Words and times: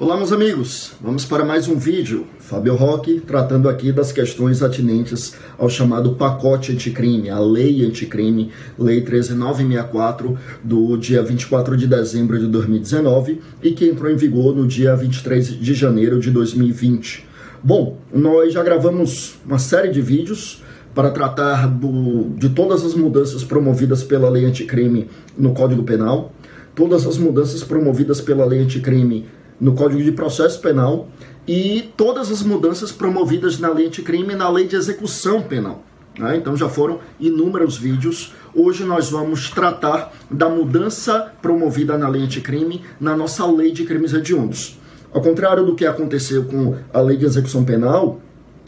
Olá 0.00 0.16
meus 0.16 0.32
amigos, 0.32 0.92
vamos 1.00 1.24
para 1.24 1.44
mais 1.44 1.66
um 1.66 1.76
vídeo, 1.76 2.24
Fábio 2.38 2.76
Roque, 2.76 3.18
tratando 3.18 3.68
aqui 3.68 3.90
das 3.90 4.12
questões 4.12 4.62
atinentes 4.62 5.34
ao 5.58 5.68
chamado 5.68 6.14
pacote 6.14 6.70
anticrime, 6.70 7.28
a 7.28 7.40
lei 7.40 7.84
anticrime, 7.84 8.52
lei 8.78 9.00
13964 9.00 10.38
do 10.62 10.96
dia 10.96 11.20
24 11.20 11.76
de 11.76 11.88
dezembro 11.88 12.38
de 12.38 12.46
2019 12.46 13.40
e 13.60 13.72
que 13.72 13.86
entrou 13.88 14.08
em 14.08 14.14
vigor 14.14 14.54
no 14.54 14.68
dia 14.68 14.94
23 14.94 15.58
de 15.58 15.74
janeiro 15.74 16.20
de 16.20 16.30
2020. 16.30 17.26
Bom, 17.60 17.98
nós 18.14 18.52
já 18.52 18.62
gravamos 18.62 19.34
uma 19.44 19.58
série 19.58 19.90
de 19.90 20.00
vídeos 20.00 20.62
para 20.94 21.10
tratar 21.10 21.66
do, 21.66 22.30
de 22.36 22.50
todas 22.50 22.84
as 22.84 22.94
mudanças 22.94 23.42
promovidas 23.42 24.04
pela 24.04 24.30
lei 24.30 24.44
anticrime 24.44 25.10
no 25.36 25.52
Código 25.54 25.82
Penal, 25.82 26.32
todas 26.72 27.04
as 27.04 27.18
mudanças 27.18 27.64
promovidas 27.64 28.20
pela 28.20 28.44
lei 28.44 28.60
anticrime 28.60 29.26
no 29.60 29.74
Código 29.74 30.02
de 30.02 30.12
Processo 30.12 30.60
Penal 30.60 31.08
e 31.46 31.90
todas 31.96 32.30
as 32.30 32.42
mudanças 32.42 32.92
promovidas 32.92 33.58
na 33.58 33.70
lei 33.70 33.86
anticrime 33.86 34.34
e 34.34 34.36
na 34.36 34.48
lei 34.48 34.66
de 34.66 34.76
execução 34.76 35.42
penal. 35.42 35.82
Né? 36.18 36.36
Então 36.36 36.56
já 36.56 36.68
foram 36.68 36.98
inúmeros 37.18 37.76
vídeos. 37.76 38.34
Hoje 38.54 38.84
nós 38.84 39.10
vamos 39.10 39.50
tratar 39.50 40.12
da 40.30 40.48
mudança 40.48 41.32
promovida 41.40 41.96
na 41.96 42.08
lei 42.08 42.22
anticrime 42.22 42.82
na 43.00 43.16
nossa 43.16 43.46
lei 43.46 43.72
de 43.72 43.84
crimes 43.84 44.12
hediondos. 44.12 44.78
Ao 45.12 45.22
contrário 45.22 45.64
do 45.64 45.74
que 45.74 45.86
aconteceu 45.86 46.44
com 46.44 46.76
a 46.92 47.00
lei 47.00 47.16
de 47.16 47.24
execução 47.24 47.64
penal, 47.64 48.20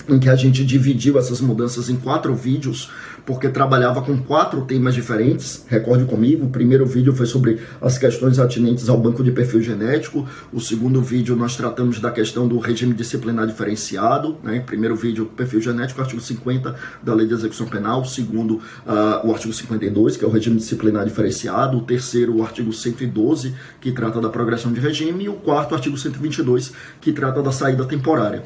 em 0.09 0.19
que 0.19 0.29
a 0.29 0.37
gente 0.37 0.65
dividiu 0.65 1.19
essas 1.19 1.41
mudanças 1.41 1.91
em 1.91 1.97
quatro 1.97 2.35
vídeos, 2.35 2.91
porque 3.25 3.49
trabalhava 3.49 4.03
com 4.03 4.17
quatro 4.19 4.63
temas 4.63 4.95
diferentes. 4.95 5.65
Recorde 5.69 6.05
comigo, 6.05 6.47
o 6.47 6.51
primeiro 6.51 6.87
vídeo 6.87 7.15
foi 7.15 7.27
sobre 7.27 7.61
as 7.81 7.99
questões 7.99 8.39
atinentes 8.39 8.89
ao 8.89 8.99
banco 8.99 9.23
de 9.23 9.31
perfil 9.31 9.63
genético. 9.63 10.27
O 10.53 10.61
segundo 10.61 11.01
vídeo 11.01 11.37
nós 11.37 11.57
tratamos 11.57 12.01
da 12.01 12.11
questão 12.11 12.47
do 12.47 12.59
regime 12.59 12.95
disciplinar 12.95 13.47
diferenciado. 13.47 14.37
Né? 14.43 14.61
Primeiro 14.61 14.97
vídeo, 14.97 15.27
perfil 15.27 15.61
genético, 15.61 16.01
artigo 16.01 16.21
50 16.21 16.75
da 17.03 17.15
Lei 17.15 17.27
de 17.27 17.35
Execução 17.35 17.67
Penal. 17.67 18.03
O 18.03 18.07
segundo, 18.07 18.55
uh, 18.55 19.27
o 19.27 19.33
artigo 19.33 19.53
52, 19.53 20.17
que 20.17 20.25
é 20.25 20.29
o 20.29 20.31
regime 20.31 20.57
disciplinar 20.57 21.05
diferenciado. 21.05 21.79
O 21.79 21.83
terceiro, 21.83 22.37
o 22.37 22.43
artigo 22.43 22.73
112, 22.73 23.55
que 23.81 23.93
trata 23.93 24.21
da 24.21 24.29
progressão 24.29 24.73
de 24.73 24.81
regime. 24.81 25.25
E 25.25 25.29
o 25.29 25.35
quarto, 25.35 25.73
o 25.73 25.75
artigo 25.75 25.97
122, 25.97 26.73
que 27.01 27.13
trata 27.13 27.43
da 27.43 27.53
saída 27.53 27.85
temporária. 27.85 28.43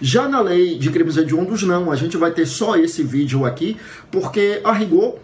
Já 0.00 0.28
na 0.28 0.40
lei 0.40 0.78
de 0.78 0.90
crimes 0.90 1.16
hediondos, 1.16 1.62
não. 1.62 1.90
A 1.90 1.96
gente 1.96 2.16
vai 2.16 2.30
ter 2.30 2.46
só 2.46 2.76
esse 2.76 3.02
vídeo 3.02 3.46
aqui, 3.46 3.76
porque 4.16 4.62
a 4.64 4.72
rigor 4.72 5.18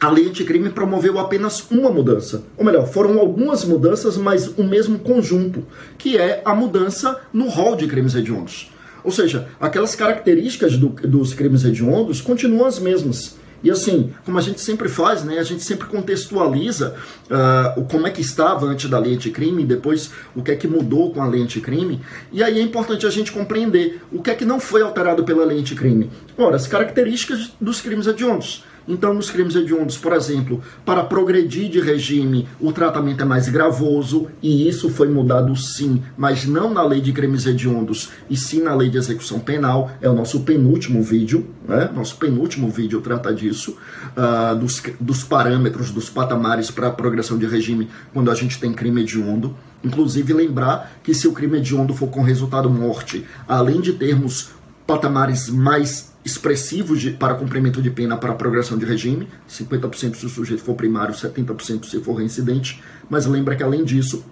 a 0.00 0.10
lei 0.10 0.28
anticrime 0.28 0.68
promoveu 0.68 1.16
apenas 1.16 1.70
uma 1.70 1.90
mudança. 1.90 2.42
Ou 2.58 2.64
melhor, 2.64 2.88
foram 2.88 3.20
algumas 3.20 3.64
mudanças, 3.64 4.16
mas 4.16 4.48
o 4.58 4.64
mesmo 4.64 4.98
conjunto, 4.98 5.64
que 5.96 6.18
é 6.18 6.42
a 6.44 6.52
mudança 6.52 7.20
no 7.32 7.48
rol 7.48 7.76
de 7.76 7.86
crimes 7.86 8.16
hediondos. 8.16 8.72
Ou 9.04 9.12
seja, 9.12 9.46
aquelas 9.60 9.94
características 9.94 10.76
do, 10.76 10.88
dos 10.88 11.34
crimes 11.34 11.64
hediondos 11.64 12.20
continuam 12.20 12.66
as 12.66 12.80
mesmas. 12.80 13.36
E 13.62 13.70
assim, 13.70 14.12
como 14.24 14.38
a 14.38 14.40
gente 14.40 14.60
sempre 14.60 14.88
faz, 14.88 15.24
né, 15.24 15.38
a 15.38 15.42
gente 15.42 15.62
sempre 15.62 15.86
contextualiza 15.86 16.94
uh, 17.26 17.84
como 17.84 18.06
é 18.06 18.10
que 18.10 18.20
estava 18.20 18.66
antes 18.66 18.88
da 18.88 18.98
lei 18.98 19.14
anticrime, 19.14 19.64
depois 19.64 20.10
o 20.34 20.42
que 20.42 20.50
é 20.50 20.56
que 20.56 20.68
mudou 20.68 21.12
com 21.12 21.22
a 21.22 21.26
lei 21.26 21.42
anticrime. 21.42 22.00
E 22.32 22.42
aí 22.42 22.58
é 22.58 22.62
importante 22.62 23.06
a 23.06 23.10
gente 23.10 23.32
compreender 23.32 24.00
o 24.12 24.22
que 24.22 24.30
é 24.30 24.34
que 24.34 24.44
não 24.44 24.60
foi 24.60 24.82
alterado 24.82 25.24
pela 25.24 25.44
lei 25.44 25.58
anticrime. 25.58 26.10
Ora, 26.36 26.56
as 26.56 26.66
características 26.66 27.52
dos 27.60 27.80
crimes 27.80 28.06
hediondos. 28.06 28.64
Então, 28.88 29.12
nos 29.12 29.30
crimes 29.30 29.56
hediondos, 29.56 29.98
por 29.98 30.12
exemplo, 30.12 30.62
para 30.84 31.02
progredir 31.02 31.68
de 31.68 31.80
regime, 31.80 32.48
o 32.60 32.72
tratamento 32.72 33.22
é 33.22 33.24
mais 33.24 33.48
gravoso, 33.48 34.28
e 34.42 34.68
isso 34.68 34.88
foi 34.88 35.08
mudado 35.08 35.54
sim, 35.56 36.02
mas 36.16 36.46
não 36.46 36.72
na 36.72 36.84
lei 36.84 37.00
de 37.00 37.12
crimes 37.12 37.46
hediondos, 37.46 38.10
e 38.30 38.36
sim 38.36 38.62
na 38.62 38.74
lei 38.74 38.88
de 38.88 38.96
execução 38.96 39.40
penal. 39.40 39.90
É 40.00 40.08
o 40.08 40.14
nosso 40.14 40.40
penúltimo 40.40 41.02
vídeo, 41.02 41.46
né? 41.66 41.90
Nosso 41.94 42.16
penúltimo 42.16 42.70
vídeo 42.70 43.00
trata 43.00 43.34
disso, 43.34 43.76
uh, 44.16 44.56
dos, 44.56 44.82
dos 45.00 45.24
parâmetros, 45.24 45.90
dos 45.90 46.08
patamares 46.08 46.70
para 46.70 46.90
progressão 46.90 47.36
de 47.36 47.46
regime 47.46 47.88
quando 48.12 48.30
a 48.30 48.34
gente 48.34 48.58
tem 48.58 48.72
crime 48.72 49.02
hediondo. 49.02 49.56
Inclusive, 49.82 50.32
lembrar 50.32 50.98
que 51.02 51.12
se 51.14 51.28
o 51.28 51.32
crime 51.32 51.58
hediondo 51.58 51.94
for 51.94 52.08
com 52.08 52.22
resultado 52.22 52.70
morte, 52.70 53.24
além 53.48 53.80
de 53.80 53.92
termos 53.92 54.50
patamares 54.86 55.48
mais 55.48 56.14
expressivos 56.26 57.00
de, 57.00 57.12
para 57.12 57.36
cumprimento 57.36 57.80
de 57.80 57.88
pena 57.88 58.16
para 58.16 58.34
progressão 58.34 58.76
de 58.76 58.84
regime, 58.84 59.28
50% 59.48 60.16
se 60.16 60.26
o 60.26 60.28
sujeito 60.28 60.60
for 60.64 60.74
primário, 60.74 61.14
70% 61.14 61.84
se 61.84 62.00
for 62.00 62.14
reincidente, 62.14 62.82
mas 63.08 63.26
lembra 63.26 63.54
que 63.54 63.62
além 63.62 63.84
disso, 63.84 64.24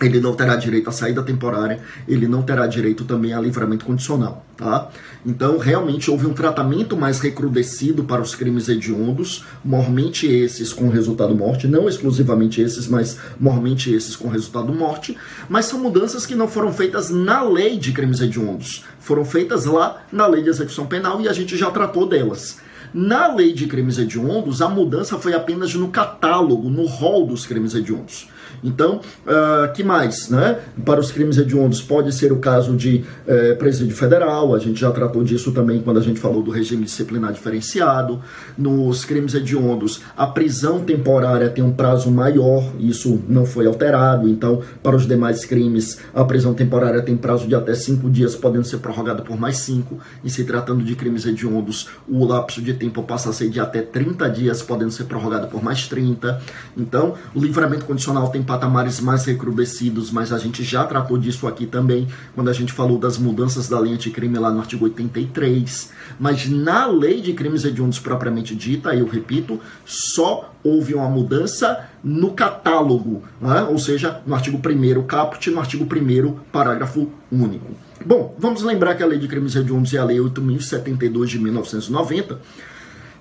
ele 0.00 0.20
não 0.20 0.34
terá 0.34 0.56
direito 0.56 0.88
à 0.88 0.92
saída 0.92 1.22
temporária, 1.22 1.80
ele 2.06 2.26
não 2.26 2.42
terá 2.42 2.66
direito 2.66 3.04
também 3.04 3.32
a 3.32 3.40
livramento 3.40 3.84
condicional, 3.84 4.44
tá? 4.56 4.90
Então, 5.24 5.58
realmente 5.58 6.10
houve 6.10 6.26
um 6.26 6.32
tratamento 6.32 6.96
mais 6.96 7.20
recrudescido 7.20 8.04
para 8.04 8.20
os 8.20 8.34
crimes 8.34 8.68
hediondos, 8.68 9.44
mormente 9.64 10.26
esses 10.26 10.72
com 10.72 10.88
resultado 10.88 11.34
morte, 11.34 11.66
não 11.66 11.88
exclusivamente 11.88 12.60
esses, 12.60 12.86
mas 12.86 13.18
mormente 13.38 13.92
esses 13.92 14.16
com 14.16 14.28
resultado 14.28 14.72
morte, 14.72 15.16
mas 15.48 15.66
são 15.66 15.78
mudanças 15.78 16.26
que 16.26 16.34
não 16.34 16.48
foram 16.48 16.72
feitas 16.72 17.10
na 17.10 17.42
lei 17.42 17.78
de 17.78 17.92
crimes 17.92 18.20
hediondos, 18.20 18.84
foram 19.00 19.24
feitas 19.24 19.64
lá 19.64 20.02
na 20.12 20.26
lei 20.26 20.42
de 20.42 20.48
execução 20.48 20.86
penal 20.86 21.20
e 21.20 21.28
a 21.28 21.32
gente 21.32 21.56
já 21.56 21.70
tratou 21.70 22.06
delas. 22.08 22.58
Na 22.94 23.26
lei 23.34 23.52
de 23.52 23.66
crimes 23.66 23.98
hediondos, 23.98 24.62
a 24.62 24.68
mudança 24.68 25.18
foi 25.18 25.34
apenas 25.34 25.74
no 25.74 25.88
catálogo, 25.88 26.70
no 26.70 26.86
rol 26.86 27.26
dos 27.26 27.44
crimes 27.44 27.74
hediondos. 27.74 28.28
Então, 28.62 29.00
uh, 29.26 29.72
que 29.72 29.82
mais? 29.82 30.28
Né? 30.30 30.60
Para 30.84 31.00
os 31.00 31.10
crimes 31.10 31.36
hediondos, 31.36 31.82
pode 31.82 32.12
ser 32.14 32.32
o 32.32 32.38
caso 32.38 32.76
de 32.76 33.04
uh, 33.26 33.56
presídio 33.56 33.96
federal, 33.96 34.54
a 34.54 34.58
gente 34.58 34.80
já 34.80 34.90
tratou 34.90 35.24
disso 35.24 35.52
também 35.52 35.82
quando 35.82 35.98
a 35.98 36.02
gente 36.02 36.20
falou 36.20 36.42
do 36.42 36.50
regime 36.50 36.84
disciplinar 36.84 37.32
diferenciado. 37.32 38.22
Nos 38.56 39.04
crimes 39.04 39.34
hediondos, 39.34 40.02
a 40.16 40.26
prisão 40.26 40.80
temporária 40.80 41.50
tem 41.50 41.64
um 41.64 41.72
prazo 41.72 42.10
maior, 42.12 42.64
isso 42.78 43.20
não 43.28 43.44
foi 43.44 43.66
alterado. 43.66 44.28
Então, 44.28 44.62
para 44.82 44.94
os 44.94 45.06
demais 45.06 45.44
crimes, 45.44 45.98
a 46.14 46.24
prisão 46.24 46.54
temporária 46.54 47.02
tem 47.02 47.16
prazo 47.16 47.48
de 47.48 47.54
até 47.54 47.74
cinco 47.74 48.08
dias, 48.08 48.36
podendo 48.36 48.64
ser 48.64 48.78
prorrogada 48.78 49.22
por 49.22 49.38
mais 49.38 49.56
cinco. 49.58 49.98
E 50.22 50.30
se 50.30 50.44
tratando 50.44 50.84
de 50.84 50.94
crimes 50.94 51.26
hediondos, 51.26 51.88
o 52.08 52.24
lapso 52.24 52.62
de 52.62 52.72
tempo 52.72 52.83
passa 52.90 53.30
a 53.30 53.32
ser 53.32 53.48
de 53.48 53.60
até 53.60 53.82
30 53.82 54.28
dias, 54.30 54.62
podendo 54.62 54.90
ser 54.90 55.04
prorrogado 55.04 55.48
por 55.48 55.62
mais 55.62 55.86
30. 55.88 56.40
Então, 56.76 57.14
o 57.34 57.40
livramento 57.40 57.84
condicional 57.84 58.28
tem 58.28 58.42
patamares 58.42 59.00
mais 59.00 59.24
recrudescidos, 59.24 60.10
mas 60.10 60.32
a 60.32 60.38
gente 60.38 60.62
já 60.62 60.84
tratou 60.84 61.18
disso 61.18 61.46
aqui 61.46 61.66
também, 61.66 62.08
quando 62.34 62.50
a 62.50 62.52
gente 62.52 62.72
falou 62.72 62.98
das 62.98 63.18
mudanças 63.18 63.68
da 63.68 63.78
lei 63.78 63.92
anticrime 63.92 64.38
lá 64.38 64.50
no 64.50 64.60
artigo 64.60 64.84
83. 64.84 65.90
Mas 66.18 66.48
na 66.48 66.86
lei 66.86 67.20
de 67.20 67.32
crimes 67.32 67.64
hediondos 67.64 67.98
propriamente 67.98 68.54
dita, 68.54 68.94
eu 68.94 69.06
repito, 69.06 69.60
só 69.84 70.54
houve 70.62 70.94
uma 70.94 71.08
mudança 71.08 71.86
no 72.02 72.32
catálogo, 72.32 73.22
né? 73.40 73.62
ou 73.64 73.78
seja, 73.78 74.22
no 74.26 74.34
artigo 74.34 74.58
1 74.58 75.06
caput, 75.06 75.50
no 75.50 75.60
artigo 75.60 75.84
1 75.84 76.32
parágrafo 76.50 77.10
único. 77.30 77.66
Bom, 78.04 78.34
vamos 78.38 78.62
lembrar 78.62 78.94
que 78.94 79.02
a 79.02 79.06
lei 79.06 79.18
de 79.18 79.28
crimes 79.28 79.54
hediondos 79.54 79.92
é 79.94 79.98
a 79.98 80.04
lei 80.04 80.18
8.072 80.18 81.26
de 81.26 81.38
1990, 81.38 82.38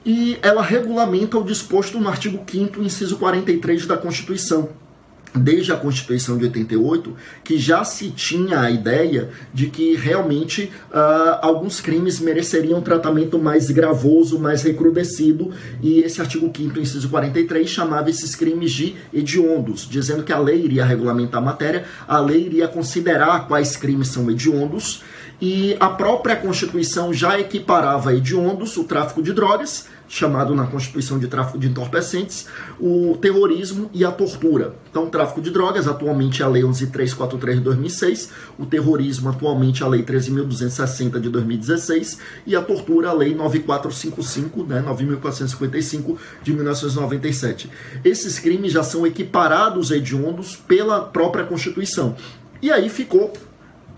e 0.06 0.38
ela 0.41 0.62
regulamenta 0.62 1.38
o 1.38 1.44
disposto 1.44 2.00
no 2.00 2.09
artigo 2.09 2.44
5 2.46 2.81
inciso 2.81 3.18
43 3.18 3.86
da 3.86 3.97
Constituição. 3.97 4.69
Desde 5.36 5.72
a 5.72 5.75
Constituição 5.75 6.38
de 6.38 6.44
88, 6.44 7.16
que 7.44 7.58
já 7.58 7.84
se 7.84 8.12
tinha 8.12 8.59
a 8.59 8.69
ideia 8.69 9.31
de 9.52 9.68
que 9.68 9.96
realmente 9.96 10.72
uh, 10.92 11.40
alguns 11.42 11.81
crimes 11.81 12.19
mereceriam 12.19 12.80
tratamento 12.84 13.40
mais 13.40 13.72
gravoso, 13.72 14.38
mais 14.38 14.62
recrudescido, 14.62 15.52
e 15.81 16.02
esse 16.02 16.22
artigo 16.22 16.52
5 16.56 16.80
inciso 16.80 17.09
43, 17.09 17.68
chamava 17.68 18.12
esses 18.12 18.36
crimes 18.36 18.72
de 18.74 18.95
hediondos, 19.12 19.88
dizendo 19.89 20.22
que 20.22 20.31
a 20.31 20.38
lei 20.38 20.66
iria 20.66 20.86
regulamentar 20.86 21.42
a 21.42 21.45
matéria, 21.45 21.83
a 22.07 22.19
lei 22.19 22.45
iria 22.45 22.68
considerar 22.68 23.48
quais 23.48 23.75
crimes 23.75 24.10
são 24.10 24.30
hediondos, 24.30 25.01
e 25.42 25.75
a 25.80 25.89
própria 25.89 26.36
Constituição 26.36 27.12
já 27.12 27.39
equiparava 27.39 28.13
hediondos 28.16 28.77
o 28.77 28.83
tráfico 28.83 29.22
de 29.22 29.33
drogas, 29.33 29.88
chamado 30.13 30.54
na 30.54 30.68
Constituição 30.68 31.18
de 31.18 31.27
tráfico 31.27 31.57
de 31.57 31.68
entorpecentes, 31.68 32.45
o 32.80 33.18
terrorismo 33.19 33.89
e 33.92 34.06
a 34.06 34.12
tortura. 34.12 34.75
Então, 34.92 35.10
tráfico 35.10 35.42
de 35.42 35.50
drogas, 35.50 35.88
atualmente 35.88 36.44
a 36.44 36.48
Lei 36.48 36.63
11343 36.63 37.57
de 37.57 37.63
2006, 37.63 38.30
o 38.60 38.65
terrorismo, 38.68 39.30
atualmente 39.30 39.83
a 39.83 39.88
Lei 39.88 40.04
13.260 40.04 41.19
de 41.19 41.30
2016, 41.30 42.19
e 42.45 42.56
a 42.56 42.62
tortura, 42.62 43.10
a 43.10 43.13
Lei 43.13 43.33
9455, 43.33 44.63
né, 44.65 44.83
9.455 44.88 46.15
de 46.44 46.54
1997. 46.54 47.71
Esses 48.06 48.38
crimes 48.38 48.71
já 48.71 48.83
são 48.83 49.07
equiparados 49.07 49.89
hediondos 49.89 50.56
pela 50.56 51.01
própria 51.01 51.44
Constituição. 51.44 52.15
E 52.62 52.71
aí 52.71 52.88
ficou 52.88 53.33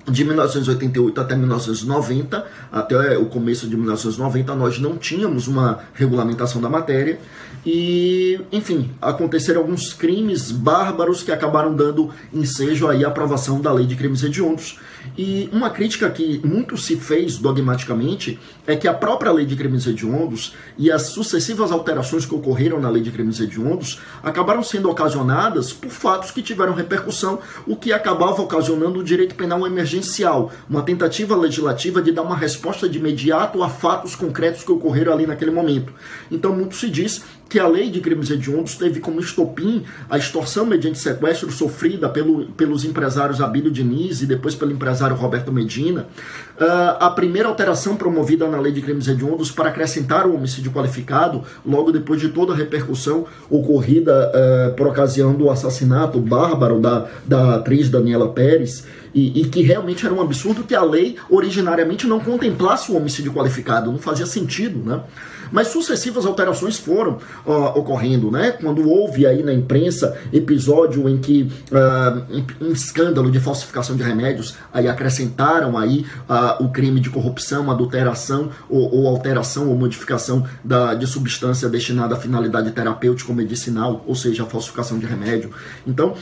de 0.08 0.24
1988 0.24 1.20
até 1.20 1.36
1990, 1.36 2.46
até 2.72 3.18
o 3.18 3.26
começo 3.26 3.68
de 3.68 3.76
1990, 3.76 4.56
nós 4.56 4.80
não 4.80 4.98
tínhamos 4.98 5.48
uma 5.48 5.80
regulamentação 5.94 6.62
da 6.62 6.70
matéria 6.70 7.20
e, 7.66 8.40
enfim, 8.52 8.92
aconteceram 9.02 9.62
alguns 9.62 9.94
crimes 9.94 10.52
bárbaros 10.52 11.24
que 11.24 11.32
acabaram 11.32 11.76
dando 11.76 12.12
ensejo 12.32 12.88
aí 12.88 13.04
à 13.04 13.08
aprovação 13.08 13.60
da 13.60 13.72
lei 13.72 13.88
de 13.88 13.96
crimes 13.96 14.24
hediondos. 14.24 14.80
E 15.18 15.50
uma 15.52 15.70
crítica 15.70 16.10
que 16.10 16.42
muito 16.46 16.78
se 16.78 16.96
fez 16.98 17.38
dogmaticamente 17.38 18.40
é 18.66 18.76
que 18.76 18.88
a 18.88 18.94
própria 18.94 19.32
lei 19.32 19.46
de 19.46 19.56
crimes 19.56 19.86
hediondos 19.86 20.54
e 20.78 20.92
as 20.92 21.04
sucessivas 21.08 21.72
alterações 21.72 22.26
que 22.26 22.36
ocorreram 22.36 22.80
na 22.80 22.90
lei 22.90 23.02
de 23.02 23.12
crimes 23.12 23.40
hediondos 23.40 24.02
acabaram 24.24 24.64
sendo 24.64 24.90
ocasionadas 24.90 25.72
por 25.72 25.90
fatos 25.90 26.32
que 26.32 26.42
tiveram 26.42 26.74
repercussão, 26.74 27.40
o 27.66 27.76
que 27.76 27.94
acabava 27.94 28.42
ocasionando 28.42 29.00
o 29.00 29.04
direito 29.04 29.36
penal 29.36 29.66
emergencial, 29.66 30.52
uma 30.70 30.82
tentativa 30.82 31.36
legislativa 31.36 32.02
de 32.02 32.12
dar 32.12 32.24
uma 32.24 32.36
resposta 32.36 32.88
de 32.90 32.98
imediato 32.98 33.64
a 33.64 33.70
fatos 33.70 34.16
concretos 34.16 34.64
que 34.64 34.72
ocorreram 34.72 35.14
ali 35.14 35.26
naquele 35.26 35.52
momento. 35.52 35.94
Então, 36.32 36.56
muito 36.56 36.76
se 36.76 36.90
diz 36.90 37.24
que 37.48 37.60
a 37.60 37.68
lei 37.68 37.90
de 37.90 38.02
crimes 38.02 38.30
hediondos 38.30 38.76
teve 38.76 39.00
como 39.00 39.20
estopim 39.20 39.84
a 40.10 40.18
extorsão 40.18 40.66
mediante 40.66 40.98
sequestro 40.98 41.52
sofrida 41.52 42.10
pelo, 42.10 42.48
pelos 42.48 42.84
empresários 42.84 43.40
Abílio 43.40 43.72
Diniz 43.72 44.22
e 44.22 44.26
depois 44.26 44.56
pelo 44.56 44.72
empresário 44.72 45.16
Roberto 45.16 45.52
Medina. 45.52 46.08
Uh, 46.60 46.98
a 47.00 47.10
primeira 47.10 47.48
alteração 47.48 47.96
promovida 47.96 48.48
na 48.48 48.60
lei 48.60 48.72
de 48.72 48.82
crimes 48.82 49.08
hediondos 49.08 49.52
para 49.52 49.70
acrescentar 49.70 50.26
o 50.26 50.36
homicídio 50.36 50.72
qualificado, 50.72 51.44
logo 51.66 51.92
depois 51.92 52.20
de 52.20 52.30
toda 52.30 52.54
a 52.54 52.56
repercussão 52.56 53.26
ocorrida 53.50 54.32
uh, 54.32 54.74
por 54.76 54.88
ocasião 54.88 55.34
do 55.34 55.50
assassinato 55.50 56.20
bárbaro 56.20 56.80
da, 56.80 57.08
da 57.26 57.56
atriz 57.56 57.90
Daniela 57.90 58.30
Pérez, 58.30 58.86
e, 59.16 59.42
e, 59.42 59.46
que 59.46 59.62
realmente 59.62 60.06
era 60.06 60.14
um 60.14 60.22
absurdo 60.22 60.66
que 60.66 60.76
a 60.76 60.84
lei 60.84 61.16
originariamente 61.30 62.06
não 62.06 62.20
contemplasse 62.20 62.92
o 62.92 62.98
homicídio 62.98 63.32
qualificado, 63.32 63.90
não 63.90 63.98
fazia 63.98 64.26
sentido, 64.26 64.80
né? 64.80 65.02
Mas 65.52 65.68
sucessivas 65.70 66.26
alterações 66.26 66.78
foram 66.78 67.20
uh, 67.46 67.80
ocorrendo, 67.80 68.32
né? 68.32 68.52
Quando 68.52 68.90
houve 68.90 69.26
aí 69.26 69.44
na 69.44 69.54
imprensa 69.54 70.18
episódio 70.34 71.08
em 71.08 71.18
que 71.18 71.50
uh, 71.72 72.66
um 72.66 72.72
escândalo 72.72 73.32
de 73.32 73.40
falsificação 73.40 73.96
de 73.96 74.04
remédios, 74.04 74.56
aí 74.74 74.88
acrescentaram 74.88 75.78
aí 75.78 76.06
uh, 76.30 76.64
o 76.64 76.70
crime 76.72 77.00
de 77.00 77.10
corrupção, 77.10 77.72
adulteração 77.72 78.50
ou, 78.70 78.94
ou 78.94 79.08
alteração 79.08 79.70
ou 79.70 79.76
modificação 79.76 80.46
da, 80.64 80.94
de 80.94 81.08
substância 81.08 81.70
destinada 81.70 82.16
à 82.16 82.18
finalidade 82.18 82.72
terapêutica 82.72 83.32
ou 83.32 83.36
medicinal, 83.36 84.04
ou 84.06 84.16
seja, 84.16 84.44
a 84.44 84.46
falsificação 84.46 84.98
de 84.98 85.06
remédio. 85.06 85.52
Então, 85.88 86.16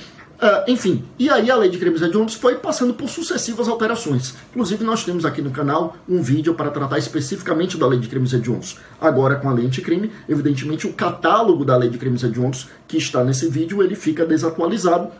Uh, 0.43 0.69
enfim, 0.69 1.05
e 1.17 1.29
aí 1.29 1.49
a 1.49 1.55
lei 1.55 1.69
de 1.69 1.77
crimes 1.77 2.01
hediondos 2.01 2.33
foi 2.33 2.55
passando 2.55 2.93
por 2.93 3.07
sucessivas 3.07 3.69
alterações. 3.69 4.35
Inclusive, 4.49 4.83
nós 4.83 5.05
temos 5.05 5.23
aqui 5.23 5.41
no 5.41 5.51
canal 5.51 5.95
um 6.07 6.21
vídeo 6.21 6.53
para 6.53 6.69
tratar 6.69 6.97
especificamente 6.97 7.77
da 7.77 7.87
lei 7.87 7.97
de 7.97 8.09
crimes 8.09 8.33
hediondos. 8.33 8.77
Agora, 8.99 9.35
com 9.35 9.47
a 9.47 9.53
lei 9.53 9.65
anticrime, 9.65 10.11
evidentemente, 10.27 10.85
o 10.85 10.91
catálogo 10.91 11.63
da 11.63 11.77
lei 11.77 11.89
de 11.89 11.97
crimes 11.97 12.23
hediondos 12.23 12.67
que 12.89 12.97
está 12.97 13.23
nesse 13.23 13.47
vídeo 13.47 13.81
ele 13.81 13.95
fica 13.95 14.25
desatualizado 14.25 15.13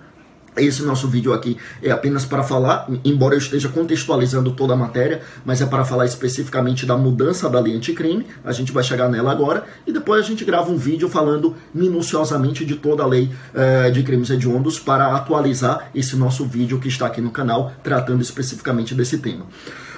esse 0.58 0.84
nosso 0.84 1.08
vídeo 1.08 1.34
aqui 1.34 1.58
é 1.82 1.92
apenas 1.92 2.26
para 2.26 2.44
falar, 2.44 2.88
embora 3.04 3.36
eu 3.36 3.40
esteja 3.40 3.70
contextualizando 3.70 4.52
toda 4.52 4.74
a 4.74 4.76
matéria, 4.76 5.22
mas 5.46 5.62
é 5.62 5.66
para 5.66 5.84
falar 5.84 6.06
especificamente 6.06 6.86
da 6.86 6.96
mudança 6.96 7.50
da 7.50 7.60
lei 7.60 7.76
anticrime, 7.76 8.26
a 8.44 8.52
gente 8.52 8.72
vai 8.72 8.84
chegar 8.84 9.10
nela 9.10 9.32
agora, 9.32 9.64
e 9.86 9.92
depois 9.92 10.24
a 10.24 10.28
gente 10.28 10.46
grava 10.46 10.72
um 10.72 10.78
vídeo 10.78 11.10
falando 11.10 11.56
minuciosamente 11.74 12.66
de 12.66 12.76
toda 12.76 13.04
a 13.04 13.08
lei 13.08 13.30
eh, 13.54 13.92
de 13.92 14.04
crimes 14.04 14.30
hediondos 14.30 14.80
para 14.80 15.16
atualizar 15.16 15.90
esse 15.94 16.16
nosso 16.16 16.46
vídeo 16.46 16.80
que 16.80 16.88
está 16.88 17.08
aqui 17.08 17.22
no 17.22 17.32
canal, 17.32 17.74
tratando 17.84 18.22
especificamente 18.22 18.94
desse 18.94 19.18
tema. 19.18 19.46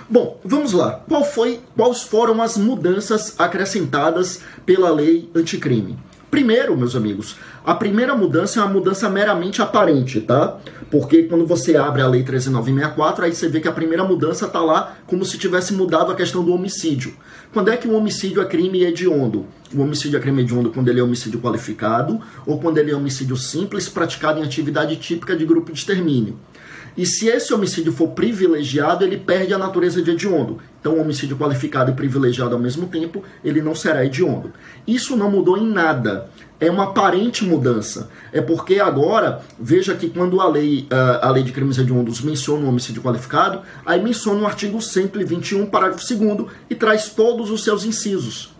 Bom, 0.07 0.39
vamos 0.45 0.71
lá. 0.71 1.01
Qual 1.07 1.25
foi, 1.25 1.59
quais 1.75 2.03
foram 2.03 2.41
as 2.41 2.57
mudanças 2.57 3.33
acrescentadas 3.39 4.39
pela 4.63 4.91
lei 4.91 5.29
anticrime? 5.33 5.97
Primeiro, 6.29 6.75
meus 6.75 6.95
amigos, 6.95 7.37
a 7.63 7.73
primeira 7.73 8.15
mudança 8.15 8.59
é 8.59 8.63
uma 8.63 8.73
mudança 8.73 9.09
meramente 9.09 9.61
aparente, 9.61 10.19
tá? 10.19 10.57
Porque 10.91 11.23
quando 11.23 11.45
você 11.45 11.77
abre 11.77 12.01
a 12.01 12.07
Lei 12.07 12.23
13964, 12.23 13.25
aí 13.25 13.33
você 13.33 13.47
vê 13.47 13.59
que 13.59 13.67
a 13.67 13.71
primeira 13.71 14.03
mudança 14.03 14.47
tá 14.47 14.59
lá 14.59 14.97
como 15.07 15.23
se 15.23 15.37
tivesse 15.37 15.73
mudado 15.73 16.11
a 16.11 16.15
questão 16.15 16.43
do 16.43 16.53
homicídio. 16.53 17.13
Quando 17.53 17.69
é 17.69 17.77
que 17.77 17.87
um 17.87 17.95
homicídio 17.95 18.41
é 18.41 18.45
crime 18.45 18.83
hediondo? 18.83 19.45
O 19.73 19.81
homicídio 19.81 20.17
é 20.17 20.19
crime 20.19 20.41
hediondo 20.41 20.71
quando 20.71 20.89
ele 20.89 20.99
é 20.99 21.03
homicídio 21.03 21.39
qualificado 21.39 22.19
ou 22.45 22.59
quando 22.59 22.77
ele 22.79 22.91
é 22.91 22.95
homicídio 22.95 23.37
simples 23.37 23.87
praticado 23.87 24.39
em 24.39 24.43
atividade 24.43 24.95
típica 24.97 25.35
de 25.35 25.45
grupo 25.45 25.71
de 25.71 25.79
extermínio. 25.79 26.37
E 26.97 27.05
se 27.05 27.27
esse 27.27 27.53
homicídio 27.53 27.91
for 27.91 28.09
privilegiado, 28.09 29.03
ele 29.03 29.17
perde 29.17 29.53
a 29.53 29.57
natureza 29.57 30.01
de 30.01 30.11
hediondo. 30.11 30.59
Então, 30.85 31.01
homicídio 31.01 31.35
qualificado 31.35 31.89
e 31.89 31.95
privilegiado 31.95 32.53
ao 32.53 32.61
mesmo 32.61 32.85
tempo, 32.85 33.23
ele 33.43 33.59
não 33.59 33.73
será 33.73 34.05
hediondo. 34.05 34.53
Isso 34.85 35.17
não 35.17 35.31
mudou 35.31 35.57
em 35.57 35.67
nada. 35.67 36.29
É 36.59 36.69
uma 36.69 36.83
aparente 36.83 37.43
mudança. 37.43 38.07
É 38.31 38.39
porque 38.39 38.79
agora, 38.79 39.41
veja 39.59 39.95
que 39.95 40.07
quando 40.07 40.39
a 40.39 40.47
lei, 40.47 40.87
a 41.23 41.31
lei 41.31 41.41
de 41.41 41.51
crimes 41.51 41.79
hediondos 41.79 42.21
menciona 42.21 42.65
o 42.65 42.69
homicídio 42.69 43.01
qualificado, 43.01 43.61
aí 43.83 43.99
menciona 43.99 44.41
o 44.41 44.45
artigo 44.45 44.79
121, 44.79 45.65
parágrafo 45.65 46.05
2 46.07 46.51
e 46.69 46.75
traz 46.75 47.09
todos 47.09 47.49
os 47.49 47.63
seus 47.63 47.83
incisos. 47.83 48.53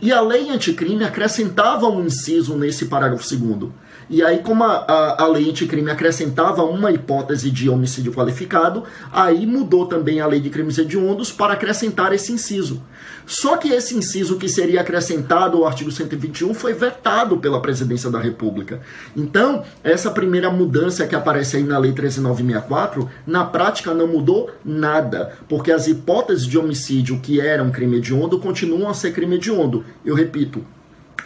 E 0.00 0.12
a 0.12 0.20
lei 0.20 0.50
anticrime 0.50 1.02
acrescentava 1.02 1.88
um 1.88 2.06
inciso 2.06 2.56
nesse 2.56 2.84
parágrafo 2.84 3.28
2 3.28 3.72
e 4.12 4.22
aí, 4.22 4.40
como 4.40 4.62
a, 4.62 4.84
a, 4.86 5.22
a 5.22 5.26
lei 5.26 5.48
anticrime 5.48 5.90
acrescentava 5.90 6.62
uma 6.62 6.92
hipótese 6.92 7.50
de 7.50 7.70
homicídio 7.70 8.12
qualificado, 8.12 8.84
aí 9.10 9.46
mudou 9.46 9.86
também 9.86 10.20
a 10.20 10.26
lei 10.26 10.38
de 10.38 10.50
crimes 10.50 10.76
hediondos 10.76 11.32
para 11.32 11.54
acrescentar 11.54 12.12
esse 12.12 12.30
inciso. 12.30 12.82
Só 13.24 13.56
que 13.56 13.70
esse 13.70 13.96
inciso 13.96 14.36
que 14.36 14.50
seria 14.50 14.82
acrescentado 14.82 15.56
ao 15.56 15.66
artigo 15.66 15.90
121 15.90 16.52
foi 16.52 16.74
vetado 16.74 17.38
pela 17.38 17.62
presidência 17.62 18.10
da 18.10 18.20
República. 18.20 18.82
Então, 19.16 19.64
essa 19.82 20.10
primeira 20.10 20.50
mudança 20.50 21.06
que 21.06 21.14
aparece 21.14 21.56
aí 21.56 21.62
na 21.62 21.78
lei 21.78 21.92
13964, 21.92 23.08
na 23.26 23.46
prática 23.46 23.94
não 23.94 24.06
mudou 24.06 24.50
nada, 24.62 25.32
porque 25.48 25.72
as 25.72 25.86
hipóteses 25.86 26.46
de 26.46 26.58
homicídio 26.58 27.18
que 27.18 27.40
eram 27.40 27.70
crime 27.70 27.96
hediondo 27.96 28.38
continuam 28.38 28.90
a 28.90 28.94
ser 28.94 29.12
crime 29.12 29.36
hediondo. 29.36 29.86
Eu 30.04 30.14
repito, 30.14 30.62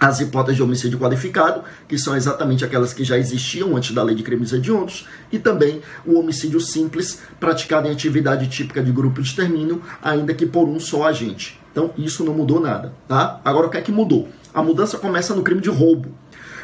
as 0.00 0.20
hipóteses 0.20 0.56
de 0.56 0.62
homicídio 0.62 0.98
qualificado, 0.98 1.62
que 1.88 1.98
são 1.98 2.16
exatamente 2.16 2.64
aquelas 2.64 2.92
que 2.92 3.04
já 3.04 3.18
existiam 3.18 3.76
antes 3.76 3.92
da 3.92 4.02
lei 4.02 4.14
de 4.14 4.22
crimes 4.22 4.52
hediondos, 4.52 5.06
e 5.32 5.38
também 5.38 5.80
o 6.04 6.18
homicídio 6.18 6.60
simples, 6.60 7.20
praticado 7.40 7.88
em 7.88 7.92
atividade 7.92 8.48
típica 8.48 8.82
de 8.82 8.92
grupo 8.92 9.20
de 9.20 9.28
extermínio, 9.28 9.82
ainda 10.02 10.34
que 10.34 10.46
por 10.46 10.68
um 10.68 10.78
só 10.78 11.06
agente. 11.06 11.58
Então, 11.72 11.90
isso 11.98 12.24
não 12.24 12.32
mudou 12.32 12.58
nada, 12.60 12.94
tá? 13.06 13.40
Agora, 13.44 13.66
o 13.66 13.70
que 13.70 13.76
é 13.76 13.82
que 13.82 13.92
mudou? 13.92 14.28
A 14.54 14.62
mudança 14.62 14.96
começa 14.96 15.34
no 15.34 15.42
crime 15.42 15.60
de 15.60 15.68
roubo. 15.68 16.08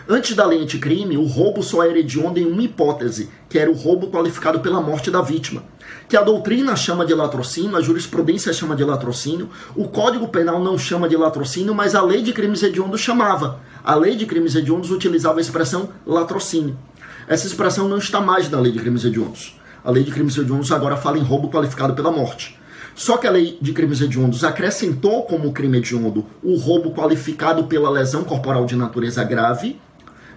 Antes 0.08 0.34
da 0.34 0.44
lei 0.44 0.60
anticrime, 0.60 1.16
o 1.16 1.24
roubo 1.24 1.62
só 1.62 1.84
era 1.84 1.98
hediondo 1.98 2.38
em 2.38 2.46
uma 2.46 2.62
hipótese, 2.62 3.30
que 3.48 3.58
era 3.58 3.70
o 3.70 3.74
roubo 3.74 4.08
qualificado 4.08 4.58
pela 4.58 4.80
morte 4.80 5.10
da 5.10 5.22
vítima. 5.22 5.62
Que 6.08 6.16
a 6.16 6.22
doutrina 6.22 6.74
chama 6.74 7.06
de 7.06 7.14
latrocínio, 7.14 7.76
a 7.76 7.80
jurisprudência 7.80 8.52
chama 8.52 8.74
de 8.74 8.82
latrocínio, 8.82 9.48
o 9.76 9.86
Código 9.86 10.26
Penal 10.28 10.62
não 10.62 10.76
chama 10.76 11.08
de 11.08 11.16
latrocínio, 11.16 11.74
mas 11.74 11.94
a 11.94 12.02
lei 12.02 12.20
de 12.20 12.32
crimes 12.32 12.62
hediondos 12.62 13.00
chamava. 13.00 13.60
A 13.84 13.94
lei 13.94 14.16
de 14.16 14.26
crimes 14.26 14.56
hediondos 14.56 14.90
utilizava 14.90 15.38
a 15.38 15.40
expressão 15.40 15.90
latrocínio. 16.04 16.76
Essa 17.28 17.46
expressão 17.46 17.88
não 17.88 17.98
está 17.98 18.20
mais 18.20 18.50
na 18.50 18.58
lei 18.58 18.72
de 18.72 18.80
crimes 18.80 19.04
hediondos. 19.04 19.56
A 19.84 19.90
lei 19.90 20.02
de 20.02 20.10
crimes 20.10 20.36
hediondos 20.36 20.72
agora 20.72 20.96
fala 20.96 21.18
em 21.18 21.22
roubo 21.22 21.48
qualificado 21.48 21.94
pela 21.94 22.10
morte. 22.10 22.58
Só 22.94 23.16
que 23.16 23.26
a 23.26 23.30
lei 23.30 23.56
de 23.60 23.72
crimes 23.72 24.00
hediondos 24.00 24.44
acrescentou 24.44 25.22
como 25.22 25.52
crime 25.52 25.78
hediondo 25.78 26.26
o 26.42 26.56
roubo 26.56 26.92
qualificado 26.92 27.64
pela 27.64 27.88
lesão 27.88 28.24
corporal 28.24 28.66
de 28.66 28.76
natureza 28.76 29.24
grave 29.24 29.80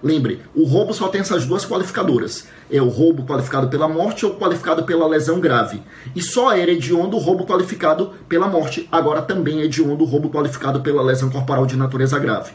Lembre, 0.02 0.42
o 0.54 0.64
roubo 0.64 0.92
só 0.92 1.08
tem 1.08 1.20
essas 1.20 1.46
duas 1.46 1.64
qualificadoras. 1.64 2.46
É 2.70 2.80
o 2.80 2.88
roubo 2.88 3.24
qualificado 3.24 3.68
pela 3.68 3.88
morte 3.88 4.26
ou 4.26 4.34
qualificado 4.34 4.84
pela 4.84 5.06
lesão 5.06 5.40
grave. 5.40 5.82
E 6.14 6.22
só 6.22 6.52
era 6.52 6.70
hediondo 6.70 7.16
o 7.16 7.20
roubo 7.20 7.46
qualificado 7.46 8.12
pela 8.28 8.46
morte. 8.46 8.86
Agora 8.92 9.22
também 9.22 9.60
é 9.60 9.64
hediondo 9.64 10.04
o 10.04 10.06
roubo 10.06 10.30
qualificado 10.30 10.80
pela 10.80 11.02
lesão 11.02 11.30
corporal 11.30 11.66
de 11.66 11.76
natureza 11.76 12.18
grave. 12.18 12.52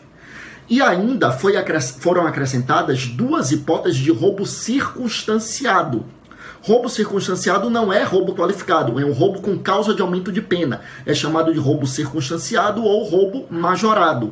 E 0.69 0.81
ainda 0.81 1.31
foram 1.31 2.25
acrescentadas 2.25 3.07
duas 3.07 3.51
hipóteses 3.51 3.97
de 3.97 4.11
roubo 4.11 4.45
circunstanciado. 4.45 6.05
Roubo 6.61 6.87
circunstanciado 6.87 7.71
não 7.71 7.91
é 7.91 8.03
roubo 8.03 8.35
qualificado, 8.35 8.99
é 8.99 9.03
um 9.03 9.11
roubo 9.11 9.41
com 9.41 9.57
causa 9.57 9.95
de 9.95 10.01
aumento 10.01 10.31
de 10.31 10.41
pena. 10.41 10.81
É 11.05 11.13
chamado 11.13 11.51
de 11.51 11.59
roubo 11.59 11.87
circunstanciado 11.87 12.83
ou 12.83 13.03
roubo 13.03 13.47
majorado 13.49 14.31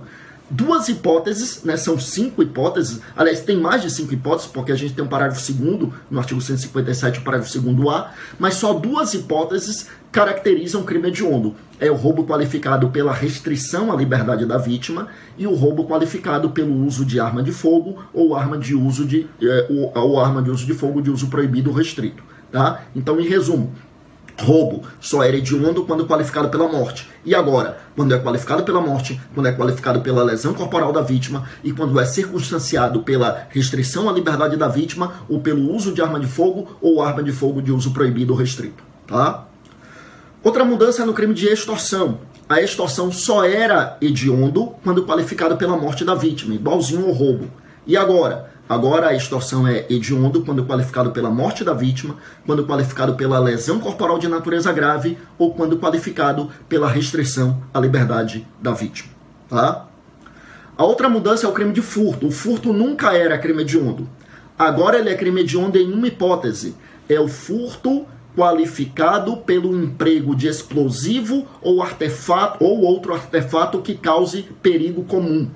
duas 0.50 0.90
hipóteses, 0.90 1.64
né, 1.64 1.78
são 1.78 2.00
cinco 2.00 2.42
hipóteses, 2.42 3.02
aliás, 3.16 3.42
tem 3.42 3.58
mais 3.58 3.82
de 3.82 3.90
cinco 3.90 4.14
hipóteses, 4.14 4.50
porque 4.52 4.72
a 4.72 4.76
gente 4.76 4.94
tem 4.94 5.04
um 5.04 5.08
parágrafo 5.08 5.42
segundo 5.42 5.94
no 6.10 6.20
artigo 6.20 6.42
157, 6.42 7.20
o 7.20 7.22
parágrafo 7.22 7.52
segundo 7.52 7.90
A, 7.90 8.12
mas 8.38 8.56
só 8.56 8.74
duas 8.74 9.14
hipóteses 9.14 9.88
caracterizam 10.12 10.84
crime 10.84 11.10
hediondo. 11.10 11.56
É 11.80 11.90
o 11.90 11.96
roubo 11.96 12.26
qualificado 12.26 12.90
pela 12.90 13.14
restrição 13.14 13.92
à 13.92 13.96
liberdade 13.96 14.46
da 14.46 14.58
vítima 14.58 15.08
e 15.38 15.48
o 15.48 15.54
roubo 15.54 15.86
qualificado 15.86 16.50
pelo 16.50 16.86
uso 16.86 17.06
de 17.06 17.20
arma 17.20 17.42
de 17.42 17.52
fogo 17.52 18.04
ou 18.14 18.36
arma 18.36 18.58
de 18.58 18.76
uso 18.76 19.06
de, 19.06 19.28
é, 19.42 19.68
ou, 19.70 19.92
ou 19.96 20.20
arma 20.20 20.42
de 20.42 20.50
uso 20.50 20.66
de 20.66 20.74
fogo 20.74 21.02
de 21.02 21.10
uso 21.10 21.28
proibido 21.28 21.70
ou 21.70 21.76
restrito. 21.76 22.24
Tá? 22.52 22.82
Então, 22.96 23.20
em 23.20 23.28
resumo, 23.28 23.72
Roubo 24.40 24.84
só 25.00 25.24
era 25.24 25.36
hediondo 25.36 25.84
quando 25.86 26.06
qualificado 26.06 26.50
pela 26.50 26.68
morte. 26.68 27.10
E 27.26 27.36
agora, 27.36 27.78
quando 27.96 28.14
é 28.14 28.20
qualificado 28.20 28.64
pela 28.64 28.82
morte, 28.82 29.20
quando 29.34 29.48
é 29.48 29.52
qualificado 29.52 30.02
pela 30.02 30.24
lesão 30.24 30.54
corporal 30.54 30.92
da 30.92 31.02
vítima 31.02 31.48
e 31.64 31.72
quando 31.72 32.00
é 32.00 32.06
circunstanciado 32.06 33.02
pela 33.04 33.48
restrição 33.50 34.10
à 34.10 34.14
liberdade 34.14 34.56
da 34.56 34.68
vítima 34.68 35.14
ou 35.28 35.40
pelo 35.40 35.74
uso 35.74 35.94
de 35.94 36.02
arma 36.02 36.20
de 36.20 36.28
fogo 36.28 36.78
ou 36.82 37.02
arma 37.02 37.22
de 37.22 37.32
fogo 37.32 37.62
de 37.62 37.72
uso 37.72 37.92
proibido 37.92 38.34
ou 38.34 38.40
restrito, 38.40 38.84
tá? 39.06 39.46
Outra 40.42 40.64
mudança 40.64 41.04
é 41.04 41.06
no 41.06 41.14
crime 41.14 41.34
de 41.34 41.48
extorsão. 41.48 42.20
A 42.48 42.62
extorsão 42.62 43.12
só 43.12 43.44
era 43.44 43.98
hediondo 44.02 44.74
quando 44.84 45.06
qualificado 45.06 45.58
pela 45.58 45.78
morte 45.78 46.06
da 46.06 46.16
vítima, 46.16 46.56
igualzinho 46.56 47.06
ao 47.06 47.12
roubo. 47.12 47.50
E 47.86 47.98
agora, 47.98 48.50
Agora 48.70 49.08
a 49.08 49.16
extorsão 49.16 49.68
é 49.68 49.88
hediondo 49.90 50.46
quando 50.46 50.64
qualificado 50.64 51.10
pela 51.10 51.32
morte 51.32 51.64
da 51.64 51.74
vítima, 51.74 52.18
quando 52.46 52.68
qualificado 52.68 53.16
pela 53.16 53.40
lesão 53.40 53.80
corporal 53.80 54.20
de 54.20 54.28
natureza 54.28 54.72
grave 54.72 55.18
ou 55.40 55.56
quando 55.56 55.80
qualificado 55.80 56.52
pela 56.70 56.88
restrição 56.88 57.64
à 57.74 57.80
liberdade 57.80 58.48
da 58.62 58.72
vítima. 58.72 59.10
Tá? 59.50 59.88
A 60.78 60.86
outra 60.86 61.10
mudança 61.10 61.48
é 61.48 61.50
o 61.50 61.52
crime 61.52 61.74
de 61.74 61.82
furto. 61.82 62.28
O 62.28 62.32
furto 62.32 62.72
nunca 62.72 63.12
era 63.12 63.40
crime 63.40 63.64
hediondo. 63.64 64.08
Agora 64.58 65.00
ele 65.00 65.10
é 65.10 65.16
crime 65.16 65.42
hediondo 65.42 65.80
em 65.80 65.92
uma 65.92 66.08
hipótese. 66.08 66.76
É 67.10 67.20
o 67.20 67.28
furto 67.28 68.06
qualificado 68.38 69.36
pelo 69.38 69.76
emprego 69.76 70.36
de 70.36 70.48
explosivo 70.48 71.48
ou 71.60 71.82
artefato 71.82 72.64
ou 72.64 72.82
outro 72.82 73.16
artefato 73.16 73.82
que 73.82 73.96
cause 73.96 74.44
perigo 74.62 75.04
comum. 75.06 75.50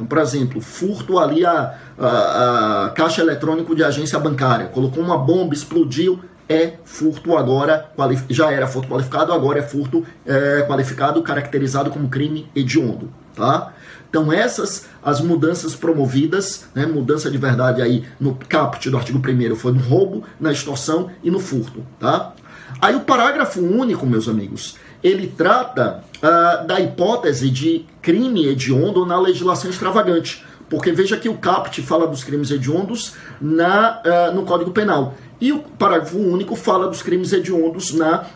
Então, 0.00 0.06
por 0.06 0.16
exemplo, 0.16 0.62
furto 0.62 1.18
ali 1.18 1.44
a, 1.44 1.74
a, 1.98 2.86
a 2.86 2.90
caixa 2.90 3.20
eletrônico 3.20 3.76
de 3.76 3.84
agência 3.84 4.18
bancária, 4.18 4.68
colocou 4.68 5.04
uma 5.04 5.18
bomba, 5.18 5.52
explodiu, 5.52 6.20
é 6.48 6.78
furto 6.84 7.36
agora, 7.36 7.90
já 8.30 8.50
era 8.50 8.66
furto 8.66 8.88
qualificado, 8.88 9.30
agora 9.30 9.58
é 9.58 9.62
furto 9.62 10.02
é, 10.24 10.62
qualificado, 10.66 11.22
caracterizado 11.22 11.90
como 11.90 12.08
crime 12.08 12.48
hediondo, 12.56 13.12
tá? 13.36 13.74
Então 14.08 14.32
essas 14.32 14.86
as 15.02 15.20
mudanças 15.20 15.76
promovidas, 15.76 16.64
né, 16.74 16.86
mudança 16.86 17.30
de 17.30 17.36
verdade 17.36 17.82
aí 17.82 18.04
no 18.18 18.34
caput 18.34 18.88
do 18.88 18.96
artigo 18.96 19.18
1 19.18 19.54
foi 19.54 19.72
no 19.72 19.80
roubo, 19.80 20.24
na 20.40 20.50
extorsão 20.50 21.10
e 21.22 21.30
no 21.30 21.38
furto, 21.38 21.86
tá? 22.00 22.32
Aí 22.80 22.96
o 22.96 23.00
parágrafo 23.00 23.60
único, 23.60 24.06
meus 24.06 24.28
amigos, 24.28 24.76
ele 25.02 25.26
trata 25.28 26.02
uh, 26.16 26.66
da 26.66 26.80
hipótese 26.80 27.50
de 27.50 27.86
crime 28.02 28.46
hediondo 28.46 29.06
na 29.06 29.18
legislação 29.18 29.70
extravagante. 29.70 30.44
Porque 30.68 30.92
veja 30.92 31.16
que 31.16 31.28
o 31.28 31.36
CAPT 31.36 31.82
fala 31.82 32.06
dos 32.06 32.22
crimes 32.22 32.50
hediondos 32.50 33.14
na, 33.40 34.00
uh, 34.04 34.34
no 34.34 34.44
Código 34.44 34.70
Penal. 34.70 35.14
E 35.40 35.52
o 35.52 35.58
parágrafo 35.58 36.18
único 36.18 36.54
fala 36.54 36.86
dos 36.86 37.02
crimes 37.02 37.32
hediondos 37.32 37.92
na 37.92 38.26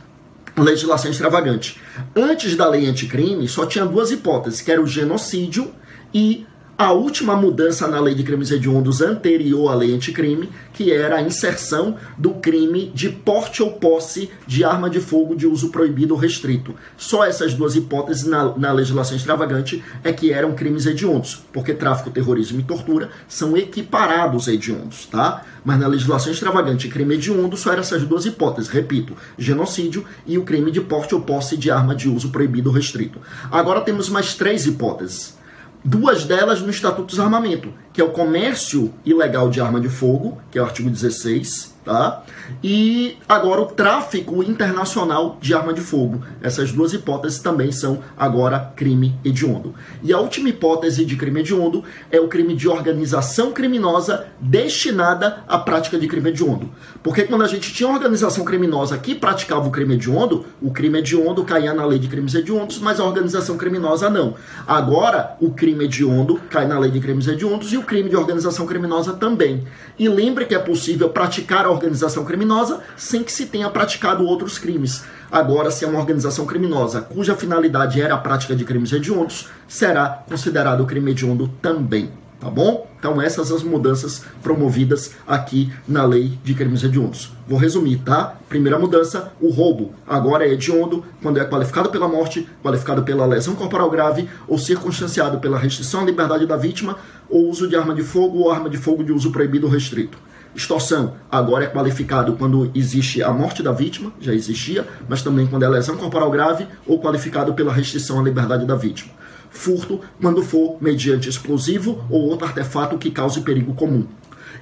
legislação 0.57 1.11
extravagante. 1.11 1.81
Antes 2.15 2.57
da 2.57 2.69
lei 2.69 2.87
anticrime, 2.87 3.47
só 3.47 3.67
tinha 3.67 3.85
duas 3.85 4.11
hipóteses, 4.11 4.61
que 4.61 4.71
era 4.71 4.81
o 4.81 4.87
genocídio 4.87 5.73
e 6.13 6.47
a 6.77 6.93
última 6.93 7.37
mudança 7.37 7.87
na 7.87 8.01
lei 8.01 8.15
de 8.15 8.25
crimes 8.25 8.51
hediondos 8.51 9.01
anterior 9.01 9.71
à 9.71 9.75
lei 9.75 9.95
anticrime, 9.95 10.49
que 10.73 10.93
era 10.93 11.17
a 11.17 11.23
inserção 11.23 11.97
do 12.19 12.31
crime 12.35 12.91
de 12.93 13.11
porte 13.11 13.63
ou 13.63 13.73
posse 13.75 14.29
de 14.45 14.65
arma 14.65 14.91
de 14.91 15.01
fogo 15.01 15.37
de 15.37 15.47
uso 15.47 15.71
proibido 15.71 16.15
ou 16.15 16.21
restrito. 16.21 16.75
Só 16.97 17.25
essas 17.25 17.55
duas 17.55 17.77
hipóteses 17.77 18.25
na, 18.25 18.57
na 18.59 18.73
legislação 18.73 19.17
extravagante 19.17 19.85
é 20.03 20.13
que 20.13 20.33
eram 20.33 20.55
crimes 20.55 20.85
hediondos, 20.85 21.45
porque 21.53 21.73
tráfico, 21.73 22.11
terrorismo 22.11 22.59
e 22.59 22.65
tortura 22.65 23.09
são 23.29 23.57
equiparados 23.57 24.49
hediondos, 24.49 25.07
tá? 25.07 25.45
Mas 25.65 25.79
na 25.79 25.87
legislação 25.87 26.33
extravagante, 26.33 26.89
crime 26.89 27.15
hediondo 27.15 27.57
só 27.57 27.71
eram 27.71 27.83
essas 27.83 28.03
duas 28.03 28.27
hipóteses, 28.27 28.69
repito, 28.69 29.17
genocídio 29.39 30.05
e 30.27 30.37
o 30.37 30.43
crime 30.43 30.73
de 30.73 30.81
porte 30.81 31.15
ou 31.15 31.21
posse 31.21 31.57
de 31.57 31.71
arma 31.71 31.95
de 31.95 32.09
uso 32.09 32.31
proibido 32.31 32.69
ou 32.69 32.75
restrito. 32.75 33.21
Agora 33.51 33.81
temos 33.81 34.09
mais 34.09 34.35
três 34.35 34.67
hipóteses 34.67 35.44
duas 35.85 36.25
delas 36.25 36.63
no 36.63 36.71
Estatuto 36.71 37.09
dos 37.09 37.21
Armamento, 37.21 37.73
que 37.93 38.01
é 38.01 38.05
o 38.05 38.11
comércio 38.11 38.93
ilegal 39.05 39.51
de 39.51 39.61
arma 39.61 39.81
de 39.81 39.91
fogo, 39.91 40.41
que 40.51 40.59
é 40.59 40.63
o 40.63 40.65
artigo 40.65 40.89
16, 40.89 41.74
tá? 41.85 42.23
E 42.63 43.19
agora 43.29 43.61
o 43.61 43.67
tráfico 43.67 44.43
internacional 44.43 45.39
de 45.41 45.55
arma 45.55 45.73
de 45.73 45.81
fogo. 45.81 46.23
Essas 46.43 46.73
duas 46.73 46.93
hipóteses 46.93 47.39
também 47.39 47.71
são 47.71 48.01
agora 48.17 48.73
crime 48.75 49.15
hediondo. 49.25 49.75
E 50.03 50.13
a 50.13 50.19
última 50.19 50.49
hipótese 50.49 51.05
de 51.05 51.17
crime 51.17 51.41
hediondo 51.41 51.85
é 52.11 52.19
o 52.19 52.29
crime 52.29 52.55
de 52.55 52.69
organização 52.69 53.53
criminosa 53.53 54.27
destinada 54.41 55.45
à 55.47 55.59
prática 55.59 55.99
de 55.99 56.07
crime 56.09 56.31
hediondo. 56.31 56.71
Porque 57.03 57.25
quando 57.25 57.45
a 57.45 57.49
gente 57.49 57.73
tinha 57.73 57.89
organização 57.89 58.45
criminosa 58.45 58.97
que 58.99 59.15
praticava 59.15 59.69
o 59.69 59.71
crime 59.71 59.95
hediondo, 59.95 60.47
o 60.63 60.71
crime 60.71 60.99
hediondo 60.99 61.45
caía 61.45 61.75
na 61.75 61.85
lei 61.85 61.99
de 61.99 62.09
crimes 62.09 62.35
hediondos, 62.35 62.79
mas 62.79 62.99
a 62.99 63.05
organização 63.05 63.57
criminosa 63.57 64.09
não. 64.09 64.35
Agora, 64.67 65.37
o 65.41 65.51
crime 65.51 65.85
hediondo 65.85 66.41
cai 66.49 66.67
na 66.67 66.79
lei 66.79 66.91
de 66.91 67.01
crimes 67.01 67.27
hediondos 67.27 67.73
e 67.73 67.77
o 67.77 67.83
crime 67.83 68.09
de 68.09 68.17
organização 68.17 68.67
criminosa 68.67 69.13
também. 69.13 69.65
E 69.99 70.09
lembre 70.09 70.47
que 70.47 70.55
é 70.55 70.59
possível 70.59 71.11
praticar 71.11 71.67
a 71.67 71.74
organização 71.75 72.25
criminosa 72.25 72.81
sem 72.97 73.23
que 73.23 73.33
se 73.33 73.47
tenha 73.47 73.69
praticado 73.69 74.27
outros 74.27 74.59
crimes. 74.59 75.05
Agora, 75.31 75.71
se 75.71 75.85
é 75.85 75.89
uma 75.89 75.99
organização 75.99 76.47
criminosa 76.47 77.03
cuja 77.03 77.37
finalidade 77.37 78.01
era 78.01 78.15
a 78.15 78.19
prática 78.19 78.55
de 78.57 78.65
crimes 78.65 78.93
hediondos, 78.93 79.49
será 79.69 80.25
considerado 80.27 80.87
crime 80.87 81.11
hediondo 81.11 81.49
também. 81.61 82.11
Tá 82.41 82.51
bom? 82.51 82.87
Então, 82.99 83.23
essas 83.23 83.51
as 83.51 83.63
mudanças 83.63 84.23
promovidas 84.43 85.13
aqui 85.27 85.73
na 85.89 86.05
lei 86.05 86.39
de 86.45 86.53
crimes 86.55 86.83
hediondos. 86.83 87.33
Vou 87.49 87.59
resumir, 87.59 87.99
tá? 88.05 88.37
Primeira 88.51 88.79
mudança, 88.79 89.33
o 89.41 89.49
roubo. 89.51 89.93
Agora 90.07 90.47
é 90.47 90.53
hediondo 90.53 91.05
quando 91.23 91.39
é 91.39 91.45
qualificado 91.45 91.89
pela 91.89 92.07
morte, 92.07 92.47
qualificado 92.63 93.03
pela 93.03 93.25
lesão 93.25 93.55
corporal 93.55 93.91
grave 93.91 94.29
ou 94.47 94.59
circunstanciado 94.59 95.39
pela 95.39 95.59
restrição 95.59 96.03
à 96.03 96.05
liberdade 96.05 96.47
da 96.47 96.57
vítima 96.57 96.99
ou 97.31 97.49
uso 97.49 97.67
de 97.67 97.77
arma 97.77 97.95
de 97.95 98.03
fogo 98.03 98.41
ou 98.41 98.51
arma 98.51 98.69
de 98.69 98.77
fogo 98.77 99.03
de 99.03 99.13
uso 99.13 99.33
proibido 99.33 99.67
ou 99.67 99.73
restrito. 99.73 100.19
Extorsão 100.55 101.15
agora 101.31 101.65
é 101.65 101.67
qualificado 101.67 102.35
quando 102.35 102.71
existe 102.75 103.23
a 103.23 103.33
morte 103.33 103.63
da 103.63 103.73
vítima, 103.73 104.13
já 104.21 104.33
existia, 104.33 104.87
mas 105.09 105.21
também 105.21 105.47
quando 105.47 105.65
é 105.65 105.69
lesão 105.69 105.97
corporal 105.97 106.31
grave 106.31 106.67
ou 106.87 107.01
qualificado 107.01 107.55
pela 107.55 107.73
restrição 107.73 108.21
à 108.21 108.23
liberdade 108.23 108.65
da 108.65 108.77
vítima. 108.77 109.13
Furto 109.51 110.01
quando 110.21 110.43
for 110.43 110.79
mediante 110.81 111.29
explosivo 111.29 112.05
ou 112.09 112.23
outro 112.23 112.47
artefato 112.47 112.99
que 112.99 113.11
cause 113.11 113.41
perigo 113.41 113.75
comum. 113.75 114.07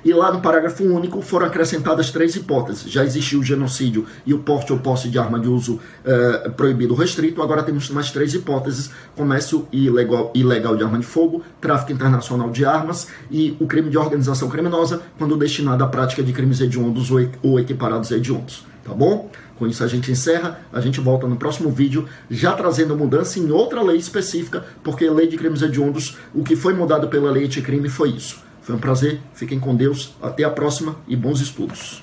E 0.04 0.12
lá 0.12 0.32
no 0.32 0.40
parágrafo 0.40 0.82
único 0.82 1.22
foram 1.22 1.46
acrescentadas 1.46 2.10
três 2.10 2.34
hipóteses. 2.34 2.90
Já 2.90 3.04
existiu 3.04 3.38
o 3.38 3.44
genocídio 3.44 4.04
e 4.26 4.34
o 4.34 4.38
porte 4.38 4.72
ou 4.72 4.78
posse 4.80 5.08
de 5.08 5.18
arma 5.18 5.38
de 5.38 5.48
uso 5.48 5.78
eh, 6.04 6.50
proibido 6.56 6.92
ou 6.92 6.98
restrito. 6.98 7.40
Agora 7.40 7.62
temos 7.62 7.88
mais 7.88 8.10
três 8.10 8.34
hipóteses: 8.34 8.90
comércio 9.16 9.68
ilegal, 9.70 10.32
ilegal 10.34 10.76
de 10.76 10.82
arma 10.82 10.98
de 10.98 11.06
fogo, 11.06 11.42
tráfico 11.60 11.92
internacional 11.92 12.50
de 12.50 12.64
armas 12.64 13.08
e 13.30 13.56
o 13.60 13.66
crime 13.66 13.90
de 13.90 13.98
organização 13.98 14.48
criminosa, 14.48 15.00
quando 15.18 15.36
destinado 15.36 15.84
à 15.84 15.86
prática 15.86 16.22
de 16.22 16.32
crimes 16.32 16.60
hediondos 16.60 17.10
ou, 17.42 17.60
equiparados 17.60 18.10
hediondos. 18.10 18.66
Tá 18.84 18.92
bom? 18.92 19.30
Com 19.56 19.68
isso 19.68 19.84
a 19.84 19.86
gente 19.86 20.10
encerra, 20.10 20.58
a 20.72 20.80
gente 20.80 20.98
volta 20.98 21.28
no 21.28 21.36
próximo 21.36 21.70
vídeo, 21.70 22.08
já 22.28 22.52
trazendo 22.52 22.96
mudança 22.96 23.38
em 23.38 23.52
outra 23.52 23.80
lei 23.80 23.96
específica, 23.96 24.64
porque 24.82 25.08
lei 25.08 25.28
de 25.28 25.36
crimes 25.36 25.62
hediondos, 25.62 26.18
o 26.34 26.42
que 26.42 26.56
foi 26.56 26.74
mudado 26.74 27.06
pela 27.06 27.30
lei 27.30 27.44
anticrime 27.44 27.88
foi 27.88 28.08
isso 28.08 28.42
foi 28.62 28.74
um 28.74 28.78
prazer, 28.78 29.20
fiquem 29.34 29.58
com 29.60 29.74
Deus, 29.74 30.14
até 30.22 30.44
a 30.44 30.50
próxima 30.50 30.96
e 31.06 31.16
bons 31.16 31.40
estudos. 31.40 32.02